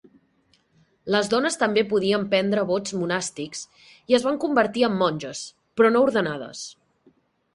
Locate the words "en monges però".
4.89-5.91